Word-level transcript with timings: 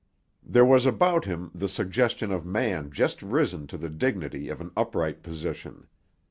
There 0.41 0.65
was 0.65 0.87
about 0.87 1.25
him 1.25 1.51
the 1.53 1.69
suggestion 1.69 2.31
of 2.31 2.43
man 2.43 2.89
just 2.89 3.21
risen 3.21 3.67
to 3.67 3.77
the 3.77 3.91
dignity 3.91 4.49
of 4.49 4.59
an 4.59 4.71
upright 4.75 5.21
position. 5.21 5.85